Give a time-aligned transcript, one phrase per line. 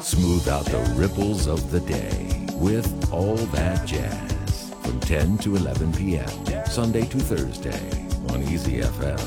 [0.00, 5.92] Smooth out the ripples of the day with All That Jazz from 10 to 11
[5.92, 6.28] p.m.
[6.66, 7.80] Sunday to Thursday
[8.28, 9.18] on Easy FM.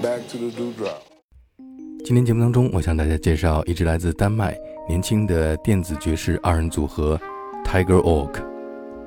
[0.00, 1.02] Back to the dewdrop.
[2.04, 4.58] 今天节目当中，我向大家介绍一支来自丹麦
[4.88, 7.20] 年轻的电子爵士二人组合
[7.64, 8.42] Tiger Oak，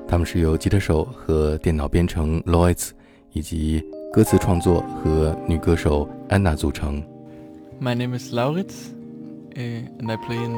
[0.06, 2.90] 他们是由吉他手和电脑编程 Lauritz
[3.32, 3.84] 以及
[4.16, 7.04] 歌词创作和女歌手安娜组成。
[7.78, 8.94] My name is Lauritz,
[9.54, 10.54] uh, and I play in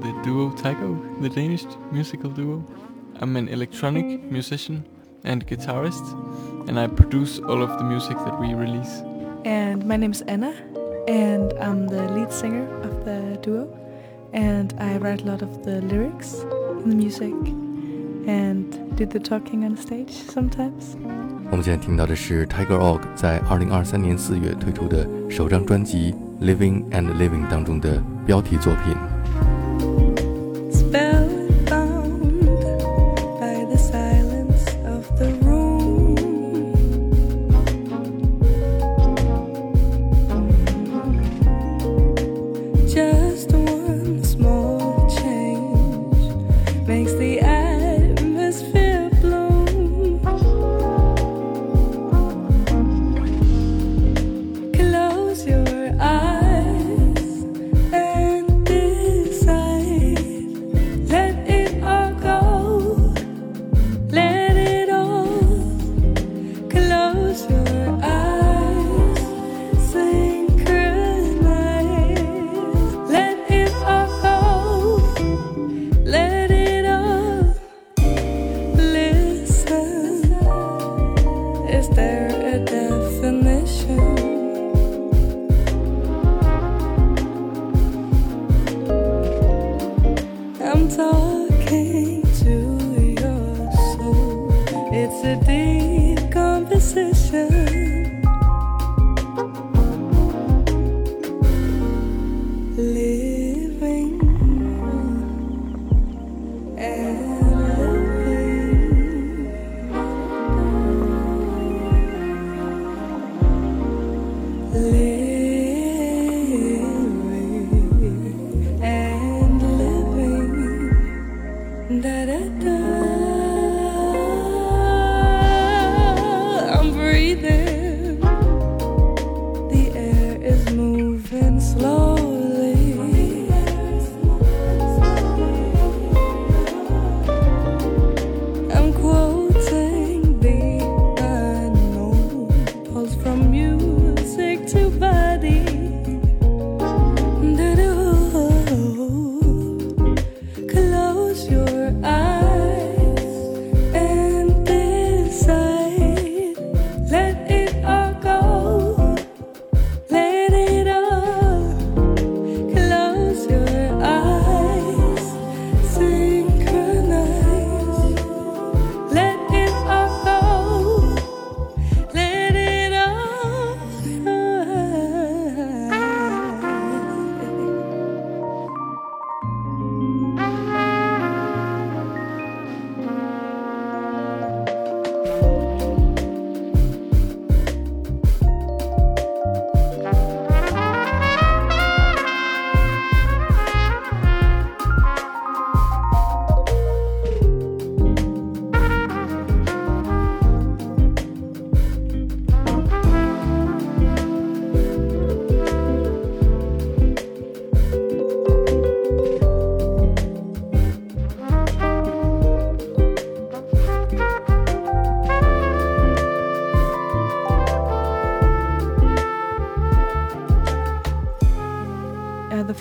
[0.00, 2.62] the duo Tiger Oak, the Danish musical duo.
[3.20, 4.84] I'm an electronic musician
[5.24, 6.04] and guitarist,
[6.68, 9.02] and I produce all of the music that we release.
[9.44, 10.54] And my name is Anna,
[11.08, 13.66] and I'm the lead singer of the duo,
[14.32, 16.44] and I write a lot of the lyrics
[16.84, 17.34] in the music,
[18.28, 20.96] and do the talking on stage sometimes.
[21.50, 29.09] 我们现在听到的是 Tiger Oak 在2023年4月推出的首张专辑《Living and Living》当中的标题作品。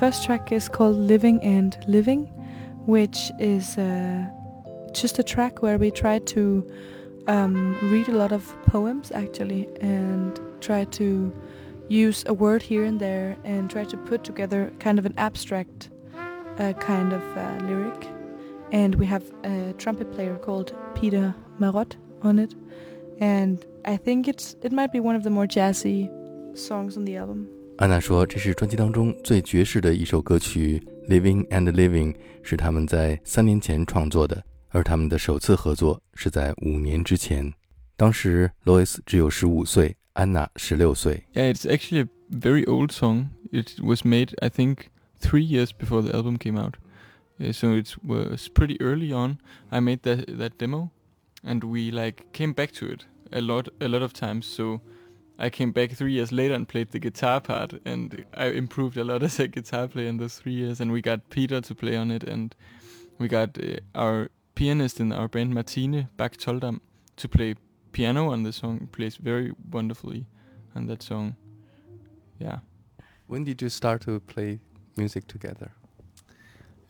[0.10, 2.26] First track is called Living and Living,
[2.88, 4.26] which is uh,
[4.92, 6.68] just a track where we try to
[7.28, 11.32] um, read a lot of poems actually and try to
[11.90, 15.92] use a word here and there and try to put together kind of an abstract
[16.58, 18.08] uh, kind of uh, lyric.
[18.72, 22.56] And we have a trumpet player called Peter Marot on it,
[23.20, 26.10] and I think it's it might be one of the more jazzy
[26.58, 27.59] songs on the album.
[27.79, 37.53] 安娜说，这是专辑当中最爵士的一首歌曲《Living and Living》，是他们在三年前创作的，而他们的首次合作是在五年之前。
[37.97, 41.25] 当时 Lois 只有十五岁，安娜十六岁。
[41.35, 43.26] Yeah, it's actually very old song.
[43.50, 44.87] It was made, I think,
[45.21, 46.75] three years before the album came out.
[47.41, 49.38] Uh, so it was pretty early on.
[49.71, 50.91] I made that that demo,
[51.43, 54.47] and we like came back to it a lot, a lot of times.
[54.47, 54.81] So
[55.41, 59.06] I came back three years later and played the guitar part, and I improved a
[59.06, 60.81] lot as a guitar player in those three years.
[60.81, 62.53] And we got Peter to play on it, and
[63.18, 66.81] we got uh, our pianist in our band, Martine Bach Toldam,
[67.15, 67.56] to play
[67.94, 68.89] piano on the song.
[68.91, 70.25] Plays very wonderfully
[70.75, 71.38] on that song.
[72.38, 72.59] Yeah.
[73.27, 74.59] When did you start to play
[74.97, 75.71] music together?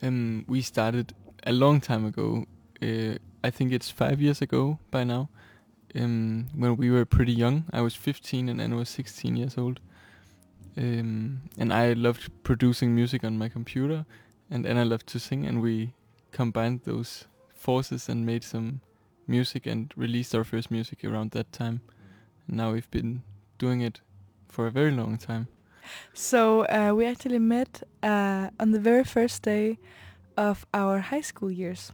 [0.01, 1.13] Um, we started
[1.45, 2.45] a long time ago.
[2.81, 5.29] Uh, I think it's five years ago by now.
[5.95, 9.79] Um, when we were pretty young, I was 15 and Anna was 16 years old.
[10.77, 14.05] Um, and I loved producing music on my computer,
[14.49, 15.93] and Anna loved to sing, and we
[16.31, 18.81] combined those forces and made some
[19.27, 21.81] music and released our first music around that time.
[22.47, 23.23] And now we've been
[23.57, 23.99] doing it
[24.47, 25.47] for a very long time.
[26.13, 29.79] So uh, we actually met uh, on the very first day
[30.37, 31.91] of our high school years.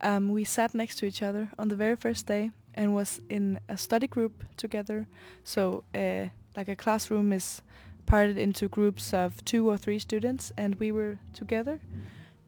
[0.00, 3.58] Um, we sat next to each other on the very first day and was in
[3.68, 5.06] a study group together.
[5.44, 6.26] So uh,
[6.56, 7.62] like a classroom is
[8.06, 11.80] parted into groups of two or three students, and we were together.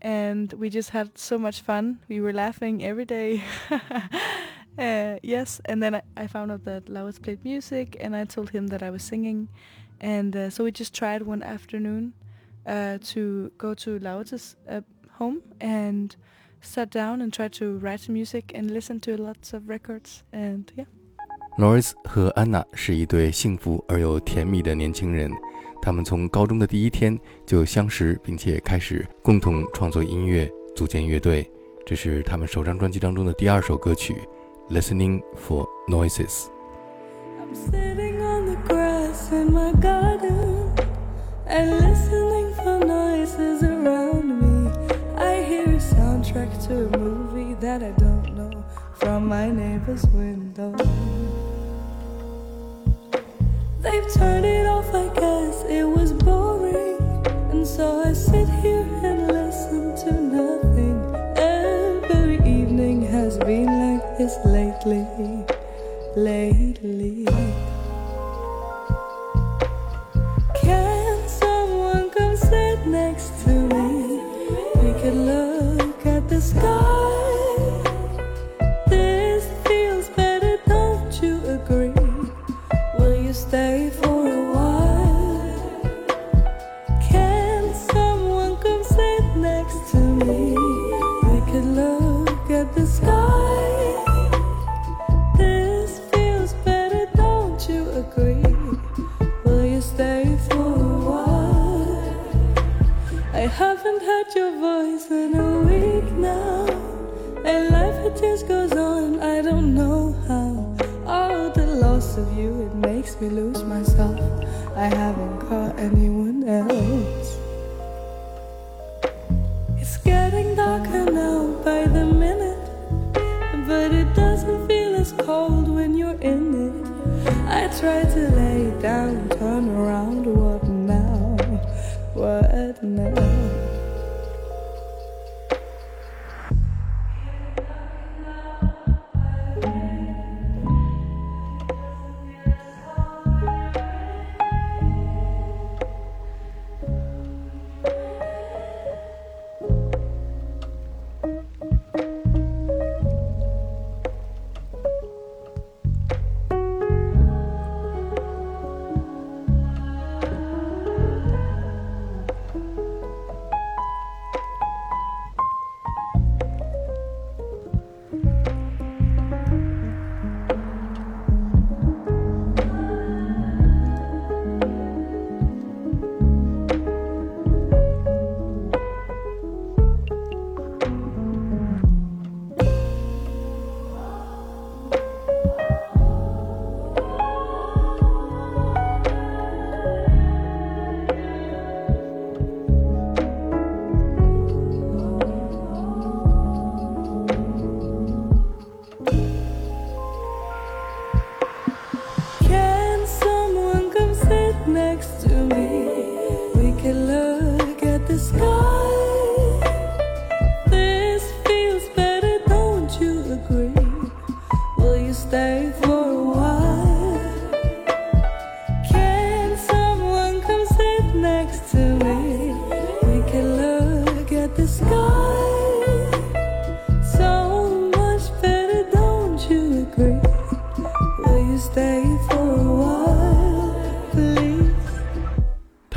[0.01, 1.99] And we just had so much fun.
[2.09, 3.43] We were laughing every day.
[4.79, 8.51] uh, yes, and then I, I found out that Lauritz played music, and I told
[8.51, 9.49] him that I was singing,
[10.01, 12.13] and uh, so we just tried one afternoon
[12.65, 14.83] uh, to go to Lauritz's uh,
[15.19, 16.15] home and
[16.62, 20.64] sat down and tried to write some music and listen to lots of records, and
[20.76, 20.86] yeah.
[21.58, 25.32] Norris 和安娜是一对幸福而又甜蜜的年轻人。
[25.82, 31.50] 他们从高中的第一天就相识，并且开始共同创作音乐，组建乐队。
[31.86, 34.16] 这是他们首张专辑当中的第二首歌曲《
[34.74, 36.46] Listening for Noises》。
[37.42, 40.72] I'm sitting on the grass in my garden
[41.46, 43.57] and listening for noises
[46.69, 48.63] to a movie that I don't know
[48.93, 50.73] from my neighbor's window.
[53.81, 56.99] They've turned it off, I guess it was boring,
[57.53, 60.99] and so I sit here and listen to nothing.
[61.39, 65.09] Every evening has been like this lately
[66.17, 67.48] lately.
[83.77, 84.18] You stay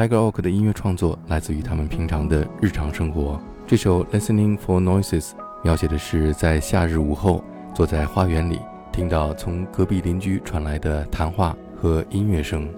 [0.00, 3.40] Tiger Oak 的音乐创作来自于他们平常的日常生活。
[3.66, 5.32] 这首《Listening for Noises》
[5.64, 7.42] 描写的是在夏日午后，
[7.74, 8.60] 坐在花园里，
[8.92, 12.68] 听到从隔壁邻居传来的谈话和音乐声。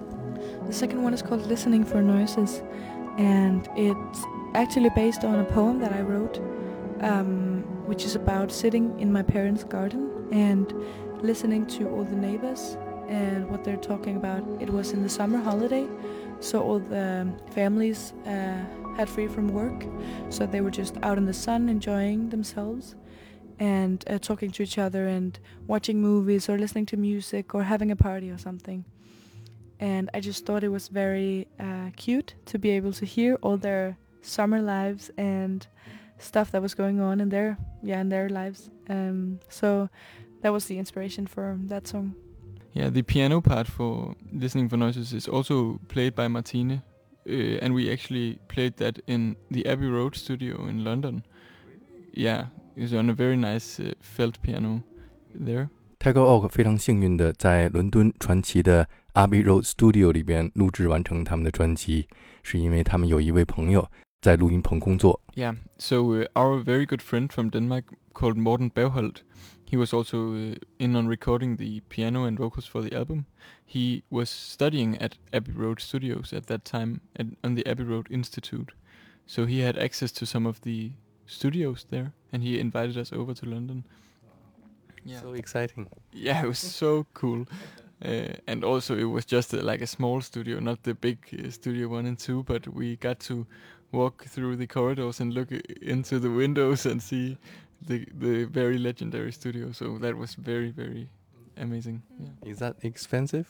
[0.63, 2.61] The second one is called Listening for Noises,
[3.17, 6.39] and it's actually based on a poem that I wrote,
[7.01, 10.67] um, which is about sitting in my parents' garden and
[11.21, 12.77] listening to all the neighbors
[13.09, 14.43] and what they're talking about.
[14.61, 15.85] It was in the summer holiday,
[16.44, 18.64] so all the families uh,
[18.96, 19.86] had free from work,
[20.28, 22.94] so they were just out in the sun enjoying themselves
[23.58, 27.90] and uh, talking to each other and watching movies or listening to music or having
[27.90, 28.84] a party or something.
[29.80, 33.56] And I just thought it was very uh, cute to be able to hear all
[33.56, 35.66] their summer lives and
[36.18, 38.70] stuff that was going on in their yeah in their lives.
[38.88, 39.88] Um, so
[40.42, 42.14] that was the inspiration for that song.
[42.73, 46.81] Yeah, the piano part for Listening for Noises is also played by Martine,
[47.27, 51.23] uh, and we actually played that in the Abbey Road studio in London.
[52.13, 52.45] Yeah,
[52.77, 54.83] it's on a very nice uh, felt piano
[55.33, 55.69] there.
[55.99, 62.07] Tiger Oak 非常幸运的在伦敦传奇的 Abbey Road Studio 里边录制完成他们的专辑，
[62.43, 63.89] 是因为他们有一位朋友
[64.21, 65.19] 在录音棚工作。
[65.35, 69.23] Yeah, so uh, our very good friend from Denmark called Morten Bergholt
[69.64, 73.26] he was also uh, in on recording the piano and vocals for the album.
[73.64, 78.06] He was studying at Abbey Road Studios at that time at, on the Abbey Road
[78.10, 78.72] Institute.
[79.26, 80.92] So he had access to some of the
[81.26, 83.84] studios there and he invited us over to London.
[85.04, 85.20] Yeah.
[85.20, 85.88] So exciting.
[86.12, 87.46] Yeah, it was so cool.
[88.04, 91.88] Uh, and also it was just like a small studio, not the big uh, studio
[91.88, 93.46] one and two, but we got to
[93.92, 97.38] walk through the corridors and look into the windows and see
[97.82, 99.72] the the very legendary studio.
[99.72, 101.08] So that was very very
[101.56, 102.02] amazing.
[102.18, 102.50] Yeah.
[102.50, 103.46] Is that expensive?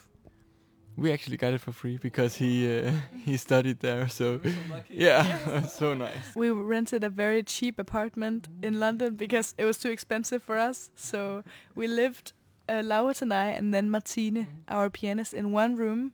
[0.96, 2.92] We actually got it for free because he uh,
[3.24, 4.08] he studied there.
[4.08, 4.40] So
[4.88, 6.34] yeah, so nice.
[6.34, 10.90] We rented a very cheap apartment in London because it was too expensive for us.
[10.94, 11.42] So
[11.74, 12.32] we lived,
[12.68, 16.12] uh, Laurits and I, and then Martine, our pianist, in one room,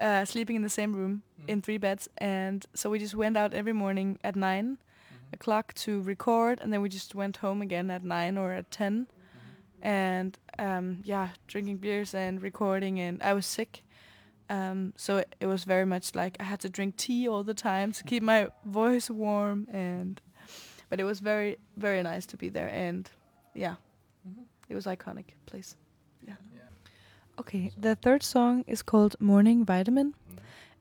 [0.00, 2.08] uh, sleeping in the same room in three beds.
[2.18, 4.78] And so we just went out every morning at nine
[5.32, 9.06] o'clock to record, and then we just went home again at nine or at 10
[9.06, 9.86] mm-hmm.
[9.86, 13.00] and um, yeah, drinking beers and recording.
[13.00, 13.82] And I was sick,
[14.50, 17.54] um, so it, it, was very much like I had to drink tea all the
[17.54, 19.66] time to keep my voice warm.
[19.72, 20.20] And
[20.88, 23.08] but it was very very nice to be there, and
[23.54, 23.76] yeah,
[24.28, 24.42] mm-hmm.
[24.68, 25.76] it was iconic place.
[26.26, 26.34] Yeah.
[26.54, 26.60] yeah.
[27.38, 30.12] Okay, the third song is called Morning Vitamin.
[30.12, 30.38] Mm-hmm.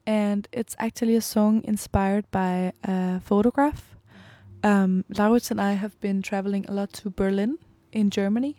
[0.08, 3.90] And it's actually a song inspired by a photograph
[4.63, 7.58] um, Laurits and I have been traveling a lot to Berlin
[7.91, 8.58] in Germany.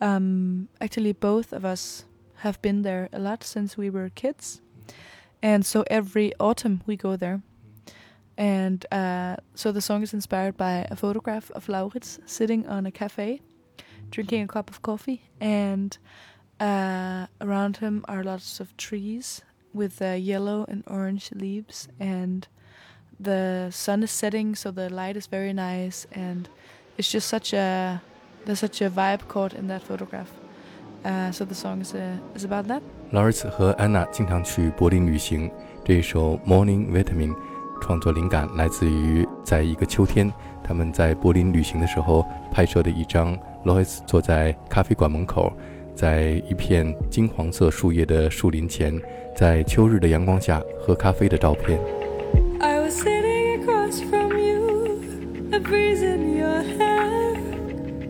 [0.00, 2.04] Um, actually, both of us
[2.36, 4.60] have been there a lot since we were kids,
[5.42, 7.42] and so every autumn we go there.
[8.36, 12.90] And uh, so the song is inspired by a photograph of Laurits sitting on a
[12.90, 13.42] cafe,
[14.10, 15.96] drinking a cup of coffee, and
[16.58, 22.48] uh, around him are lots of trees with uh, yellow and orange leaves and
[23.22, 26.46] the sun is setting, so the light is very nice, and
[26.96, 28.00] it's just such a
[28.44, 30.28] there's such a vibe caught in that photograph.
[31.04, 32.82] Uh, so the song is uh, is about that.
[33.12, 35.50] Lawrence 和安娜经常去柏林旅行。
[35.84, 37.30] 这一首《Morning Vitamin》
[37.80, 45.52] 创作灵感来自于在一个秋天，他们在柏林旅行的时候拍摄的一张 Lois 坐在咖啡馆门口，
[45.94, 49.00] 在一片金黄色树叶的树林前，
[49.34, 51.80] 在秋日的阳光下喝咖啡的照片。
[55.62, 57.34] Breeze in your hair.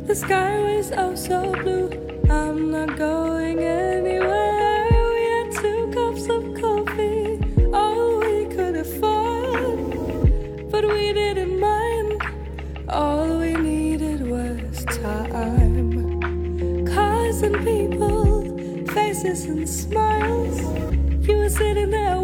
[0.07, 1.91] The sky was oh so blue.
[2.31, 4.89] I'm not going anywhere.
[5.15, 7.39] We had two cups of coffee,
[7.73, 10.71] all we could afford.
[10.73, 12.23] But we didn't mind.
[12.89, 15.77] All we needed was time.
[16.87, 18.25] Cars and people,
[18.95, 20.59] faces and smiles.
[21.29, 22.22] You were sitting there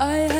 [0.00, 0.33] I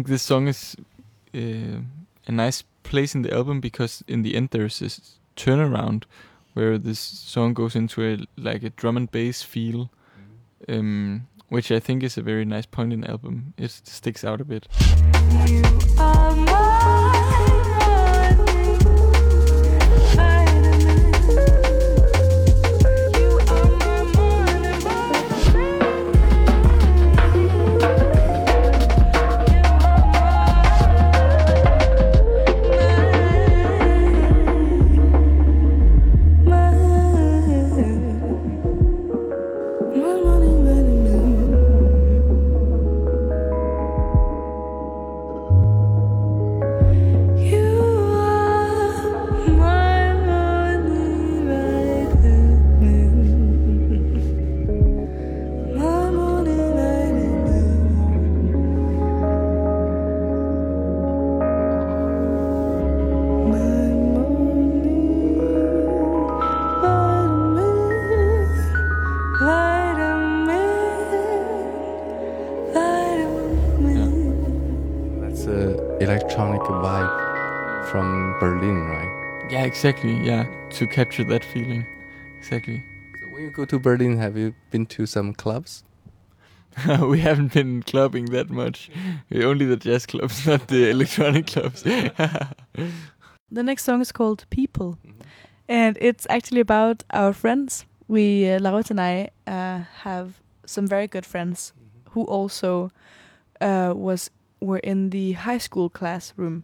[0.00, 0.76] think this song is
[1.34, 1.82] uh,
[2.26, 6.04] a nice place in the album because in the end there's this turnaround
[6.54, 9.90] where this song goes into a like a drum and bass feel,
[10.68, 13.52] um, which I think is a very nice point in the album.
[13.58, 14.66] It sticks out a bit.
[79.70, 80.14] Exactly.
[80.26, 81.86] Yeah, to capture that feeling.
[82.38, 82.82] Exactly.
[83.20, 85.84] So when you go to Berlin, have you been to some clubs?
[87.00, 88.90] we haven't been clubbing that much.
[89.32, 91.84] Only the jazz clubs, not the electronic clubs.
[93.52, 94.96] The next song is called People,
[95.68, 97.84] and it's actually about our friends.
[98.06, 101.72] We, uh, Laurits and I, uh, have some very good friends
[102.10, 102.92] who also
[103.60, 104.30] uh, was
[104.60, 106.62] were in the high school classroom.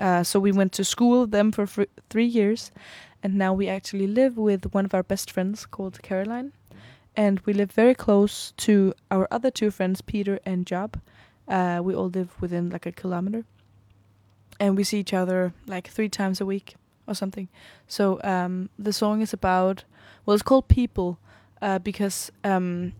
[0.00, 1.66] Uh, so we went to school with them for
[2.08, 2.72] three years,
[3.22, 6.52] and now we actually live with one of our best friends called Caroline,
[7.14, 10.98] and we live very close to our other two friends, Peter and Job.
[11.46, 13.44] Uh, we all live within like a kilometer,
[14.58, 17.48] and we see each other like three times a week or something.
[17.86, 19.84] So um, the song is about
[20.24, 21.18] well, it's called People
[21.60, 22.92] uh, because um,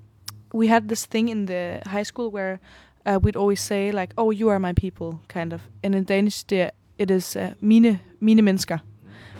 [0.53, 2.61] we had this thing in the high school where
[3.07, 5.63] uh, we'd always say like, "Oh, you are my people," kind of.
[5.83, 8.82] And in Danish, there it is uh, mine mine mennesker,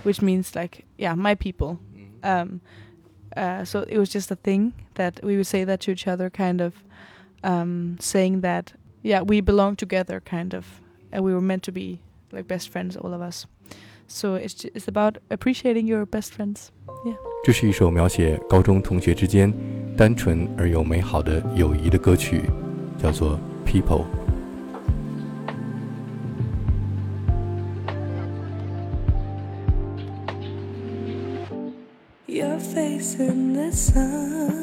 [0.04, 1.80] which means like yeah, my people.
[2.24, 2.62] Um,
[3.38, 6.30] uh, so it was just a thing that we would say that to each other,
[6.30, 6.74] kind of
[7.44, 10.82] um, saying that yeah, we belong together, kind of,
[11.12, 12.00] and we were meant to be
[12.32, 13.46] like best friends, all of us.
[14.08, 16.70] So it's ju- it's about appreciating your best friends.
[17.44, 19.54] 这是一首描写高中同学之间
[19.96, 22.50] 单纯而又美好的友谊的歌曲，
[22.98, 24.06] 叫做《People》。
[33.21, 34.60] In the sun,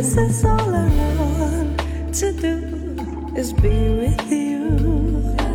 [0.00, 5.49] this is all I want to do is be with you.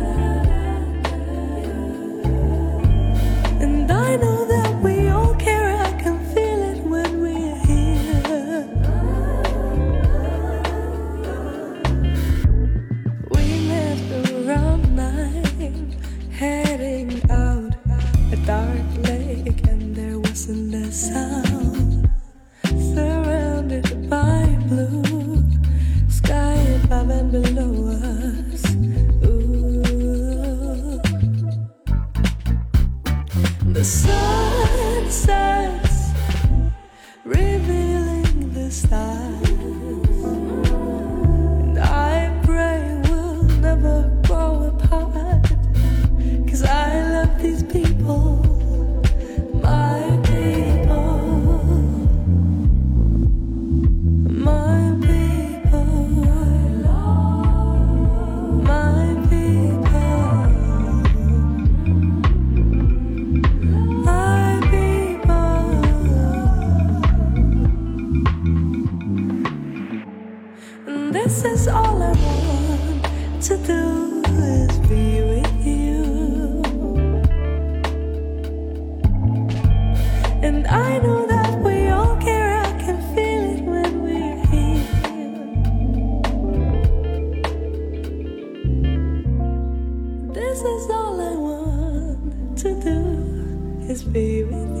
[94.12, 94.75] Be with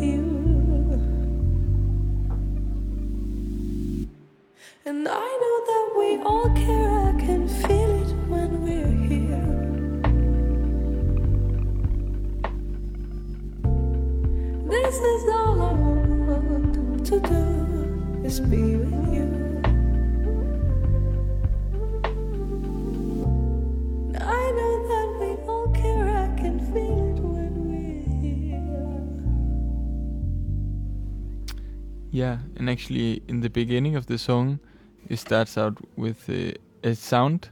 [32.76, 34.60] actually, in the beginning of the song,
[35.08, 36.52] it starts out with uh,
[36.84, 37.48] a sound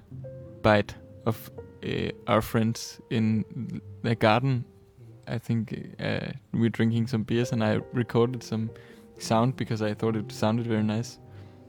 [0.60, 1.50] bite of
[1.82, 3.42] uh, our friends in
[4.02, 4.66] the garden.
[5.26, 5.62] I think
[5.98, 8.68] uh, we're drinking some beers, and I recorded some
[9.18, 11.18] sound because I thought it sounded very nice.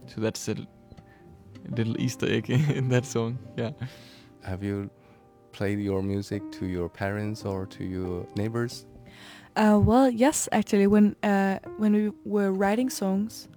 [0.08, 0.56] So that's a
[1.78, 3.40] little Easter egg in that song.
[3.56, 3.72] Yeah.
[4.44, 4.90] Have you
[5.54, 8.86] played your music to your parents or to your neighbors?
[9.56, 13.48] Uh, well, yes, actually, when uh, when we were writing songs,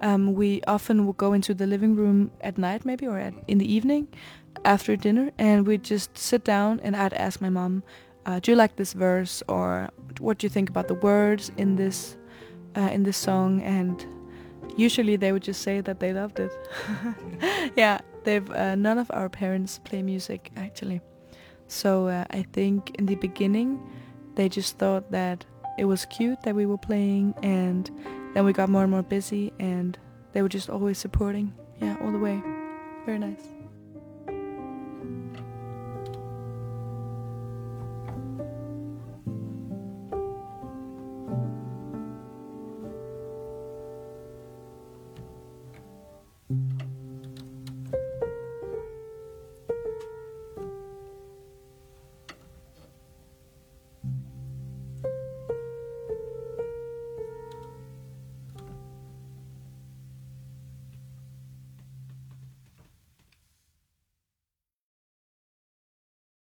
[0.00, 3.58] um, we often would go into the living room at night, maybe, or at, in
[3.58, 4.08] the evening
[4.64, 7.82] after dinner, and we'd just sit down, and I'd ask my mom,
[8.24, 11.76] uh, "Do you like this verse?" or "What do you think about the words in
[11.76, 12.16] this
[12.74, 14.02] uh, in this song?" And
[14.78, 16.52] usually they would just say that they loved it.
[17.76, 21.02] yeah, they've uh, none of our parents play music actually,
[21.66, 23.78] so uh, I think in the beginning
[24.40, 25.44] they just thought that
[25.76, 27.90] it was cute that we were playing and
[28.32, 29.98] then we got more and more busy and
[30.32, 31.52] they were just always supporting.
[31.78, 32.42] Yeah all the way.
[33.04, 33.59] Very nice